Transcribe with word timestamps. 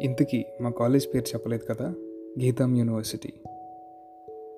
ఇంతకీ 0.00 0.44
మా 0.60 0.70
కాలేజ్ 0.70 1.06
పేరు 1.14 1.24
చెప్పలేదు 1.24 1.74
కదా? 1.74 1.94
గీతం 2.42 2.76
యూనివర్సిటీ. 2.76 3.32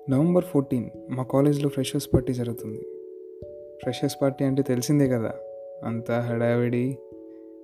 నవంబర్ 0.09 0.43
ఫోర్టీన్ 0.43 0.89
మా 1.09 1.23
కాలేజ్లో 1.23 1.69
ఫ్రెషర్స్ 1.69 2.09
పార్టీ 2.13 2.33
జరుగుతుంది. 2.33 2.81
ఫ్రెషర్స్ 3.81 4.17
పార్టీ 4.21 4.45
అంటే 4.45 4.61
తెలిసిందే 4.61 5.07
కదా? 5.07 5.33
అంతా 5.85 6.19
హడావిడి. 6.19 6.97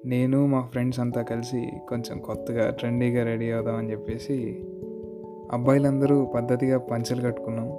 నేను 0.05 0.45
మా 0.45 0.61
ఫ్రెండ్స్ 0.61 0.99
అంతా 0.99 1.21
కలిసి 1.21 1.67
కొంచెం 1.89 2.19
కొత్తగా 2.19 2.69
ట్రెండీగా 2.69 3.23
రెడీ 3.23 3.51
అవుదామని 3.51 3.91
చెప్పేసి 3.91 4.65
అబ్బాయిలందరూ 5.51 6.25
పద్ధతిగా 6.25 6.77
పంచెలు 6.77 7.21
కట్టుకున్నాం. 7.21 7.71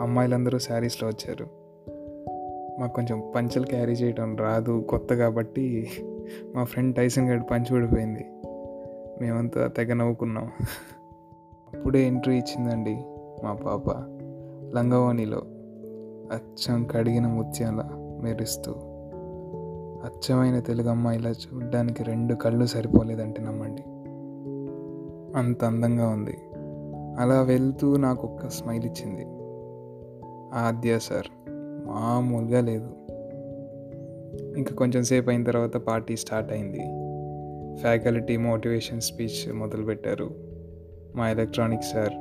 అమ్మాయిలందరూ 0.00 0.58
శారీస్లో 0.58 1.08
వచ్చారు. 1.08 1.46
మాకు 2.80 2.92
కొంచెం 2.92 3.32
పంచెలు 3.36 3.66
క్యారీ 3.66 3.92
చేయడం 3.92 4.36
రాదు 4.36 4.86
కొత్త 4.88 5.14
కాబట్టి 5.14 5.90
మా 6.54 6.64
ఫ్రెండ్ 6.64 6.96
టైసన్ 6.96 7.28
గడి 7.28 7.44
పంచి 7.50 7.74
పడిపోయింది 7.74 8.24
మేమంతా 9.20 9.66
తెగ 9.66 9.92
నవ్వుకున్నాం. 9.92 10.50
అప్పుడే 11.74 12.06
ఎంట్రీ 12.06 12.36
ఇచ్చిందండి 12.36 13.04
మా 13.44 13.52
పాప. 13.52 13.90
లంగవాణిలో 14.76 15.42
అచ్చం 16.32 16.84
కడిగిన 16.84 17.26
ముత్యాల 17.26 17.84
మెరుస్తూ. 18.22 18.72
అచ్చమైన 20.04 20.58
తెలుగు 20.58 20.88
అమ్మాయిలా 20.88 21.30
చూడ్డానికి 21.30 22.02
రెండు 22.02 22.34
కళ్ళు 22.34 22.66
సరిపోలేదంటే 22.66 23.42
నమ్మండి. 23.42 23.82
అంత 25.38 25.64
అందంగా 25.64 26.08
ఉంది. 26.08 26.38
అలా 27.20 27.42
వెళ్తూ 27.42 27.96
నాకు 27.96 28.28
ఒక్క 28.28 28.48
స్మైల్ 28.48 28.84
ఇచ్చింది. 28.84 29.26
ఆద్య 30.54 30.98
సార్ 30.98 31.26
మామూలుగా 31.86 32.60
లేదు. 32.60 32.90
ఇంకా 34.56 34.74
కొంచెం 34.74 35.02
సేపు 35.02 35.30
అయిన 35.30 35.44
తర్వాత 35.44 35.76
పార్టీ 35.76 36.16
స్టార్ట్ 36.16 36.52
అయింది. 36.52 37.05
ఫ్యాకల్టీ 37.80 38.36
మోటివేషన్ 38.36 39.00
స్పీచ్ 39.00 39.52
మొదలుపెట్టారు. 39.52 40.34
మా 41.16 41.30
ఎలక్ట్రానిక్ 41.30 41.82
సార్. 41.82 42.12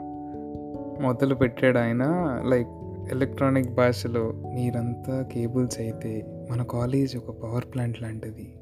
మొదలు 1.01 1.35
పెట్టాడు 1.35 1.77
ఆయన 1.77 2.03
లైక్ 2.45 2.67
ఎలక్ట్రానిక్ 3.11 3.73
భాషలో 3.73 4.33
మీరంతా 4.53 5.21
కేబుల్స్ 5.33 5.79
అయితే 5.79 6.25
మన 6.51 6.63
కాలేజ్ 6.63 7.17
ఒక 7.17 7.29
పవర్ 7.43 7.65
ప్లాంట్ 7.73 8.01
లాంటిది. 8.01 8.57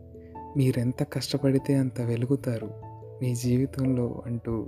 మీరెంత 0.57 1.03
కష్టపడితే 1.03 1.75
అంత 1.75 2.01
వెలుగుతారు. 2.01 2.69
మీ 3.21 3.35
జీవితంలో 3.35 4.23
అంటూ 4.25 4.65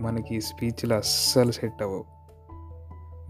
మనకి 0.00 0.40
స్పీచ్లు 0.40 0.94
అస్సలు 0.94 1.50
సెట్ 1.50 1.82
అవ్వవు. 1.82 2.04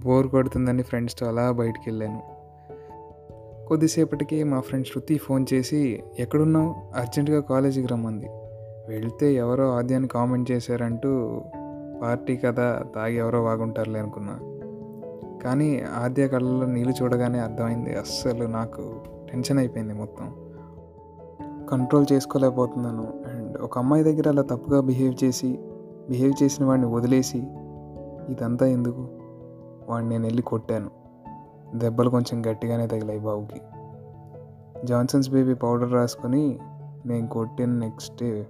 బోర్ 0.04 0.28
కొడుతుందని 0.28 0.82
ఫ్రెండ్స్తో 0.82 1.26
అలా 1.26 1.50
బయటికి 1.50 1.90
వెళ్ళాను 1.90 2.37
కొద్దిసేపటికి 3.68 4.44
మా 4.44 4.60
ఫ్రెండ్ 4.60 4.86
శృతి 4.86 5.18
ఫోన్ 5.18 5.46
చేసి 5.54 6.02
ఎక్కడున్నావు? 6.18 6.74
అర్జెంటుగా 6.96 7.40
కాలేజీకి 7.40 7.88
రమ్మంది. 7.88 8.26
వెళ్తే 8.88 9.34
ఎవరో 9.34 9.72
ఆద్యాన్ని 9.72 10.08
కామెంట్ 10.08 10.50
చేశారంటూ 10.50 11.40
పార్టీ 12.02 12.36
కదా 12.36 12.82
తాగి 12.94 13.16
ఎవరో 13.16 13.42
బాగుంటారులే 13.42 14.00
అనుకున్నా. 14.00 14.38
కానీ 15.44 15.80
ఆద్య 15.80 16.28
కళ్ళలో 16.28 16.66
నీళ్ళు 16.66 16.94
చూడగానే 17.02 17.38
అర్థమైంది 17.38 17.94
అస్సలు 17.96 18.44
నాకు 18.46 18.94
టెన్షన్ 19.32 19.58
అయిపోయింది 19.58 19.94
మొత్తం. 19.94 20.34
కంట్రోల్ 21.70 22.06
చేసుకోలేకపోతున్నాను. 22.12 23.12
అండ్ 23.26 23.58
ఒక 23.58 23.78
అమ్మాయి 23.78 24.04
దగ్గర 24.04 24.28
అలా 24.28 24.42
తప్పుగా 24.42 24.80
బిహేవ్ 24.80 25.24
చేసి 25.24 25.58
బిహేవ్ 26.08 26.42
చేసిన 26.42 26.64
వాడిని 26.64 26.86
వదిలేసి 26.86 27.38
ఇదంతా 28.28 28.66
ఎందుకు? 28.66 29.08
వాడిని 29.88 30.10
నేను 30.10 30.24
వెళ్ళి 30.24 30.42
కొట్టాను. 30.42 30.97
దెబ్బలు 31.74 32.10
కొంచెం 32.10 32.46
గట్టిగానే 32.46 32.86
తగిలాయి 32.86 33.18
బాబుకి 33.18 33.60
జాన్సన్స్ 34.84 35.30
బేబీ 35.30 35.54
పౌడర్ 35.54 35.92
రాసుకొని 35.92 36.58
నేను 37.06 37.28
కొట్టిన 37.28 37.70
నెక్స్ట్ 37.70 38.22
డే 38.22 38.46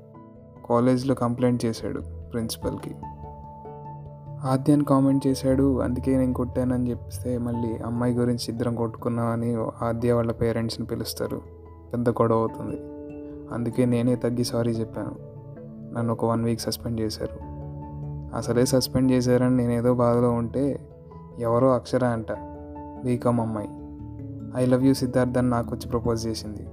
కాలేజ్లో 0.68 1.14
కంప్లైంట్ 1.14 1.64
చేశాడు 1.64 2.00
ప్రిన్సిపల్కి. 2.32 2.94
ఆద్యాన్ని 4.44 4.84
కామెంట్ 4.84 5.26
చేశాడు 5.26 5.80
అందుకే 5.80 6.16
నేను 6.16 6.34
కొట్టానని 6.34 6.90
చెప్పిస్తే 6.90 7.38
మళ్ళీ 7.38 7.76
అమ్మాయి 7.76 8.14
గురించి 8.14 8.44
ఇద్దరం 8.48 8.74
కొట్టుకున్నామని 8.74 9.56
ఆద్య 9.82 10.12
వాళ్ళ 10.12 10.32
పేరెంట్స్ని 10.32 10.86
పిలుస్తారు. 10.86 11.42
పెద్ద 11.92 12.08
గొడవ 12.08 12.36
అవుతుంది. 12.36 12.76
అందుకే 13.54 13.84
నేనే 13.84 14.16
తగ్గి 14.16 14.44
సారీ 14.44 14.72
చెప్పాను. 14.72 15.16
నన్ను 15.94 16.12
ఒక 16.12 16.24
వన్ 16.24 16.44
వీక్ 16.44 16.60
సస్పెండ్ 16.60 17.00
చేశారు. 17.00 17.38
అసలే 18.36 18.66
సస్పెండ్ 18.66 19.12
చేశారని 19.12 19.56
నేను 19.56 19.72
ఏదో 19.72 19.94
బాధలో 19.94 20.32
ఉంటే 20.32 20.88
ఎవరో 21.38 21.74
అక్షర 21.74 22.04
అంట. 22.04 22.32
బీకామ్ 23.04 23.40
అమ్మాయి 23.40 23.68
ఐ 24.62 24.66
లవ్ 24.66 24.84
యూ 24.84 24.94
సిద్ధార్థ్ 24.94 25.38
అని 25.38 25.50
నాకు 25.50 25.74
వచ్చి 25.74 25.88
ప్రపోజ్ 25.88 26.26
చేసింది. 26.26 26.66